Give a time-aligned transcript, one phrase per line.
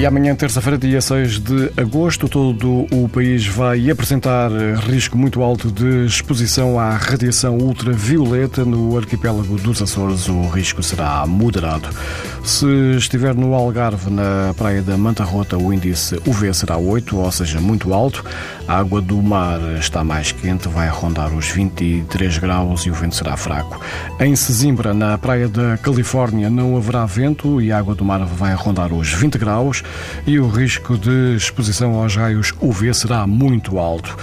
[0.00, 4.50] E amanhã, terça-feira, dia 6 de agosto, todo o país vai apresentar
[4.88, 8.64] risco muito alto de exposição à radiação ultravioleta.
[8.64, 11.90] No arquipélago dos Açores, o risco será moderado.
[12.42, 12.66] Se
[12.96, 17.60] estiver no Algarve, na praia da Manta Rota, o índice UV será 8, ou seja,
[17.60, 18.24] muito alto.
[18.66, 23.16] A água do mar está mais quente, vai rondar os 23 graus e o vento
[23.16, 23.78] será fraco.
[24.18, 28.54] Em Sesimbra, na praia da Califórnia, não haverá vento e a água do mar vai
[28.54, 29.82] rondar os 20 graus
[30.26, 34.16] e o risco de exposição aos raios UV será muito alto.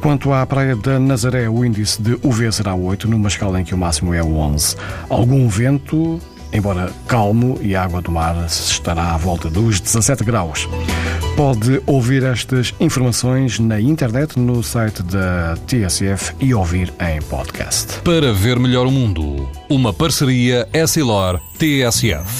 [0.00, 3.74] Quanto à praia da Nazaré, o índice de UV será 8, numa escala em que
[3.74, 4.76] o máximo é 11.
[5.08, 6.18] Algum vento,
[6.52, 10.68] embora calmo, e a água do mar estará à volta dos 17 graus.
[11.36, 18.00] Pode ouvir estas informações na internet, no site da TSF e ouvir em podcast.
[18.00, 22.39] Para ver melhor o mundo, uma parceria Essilor-TSF.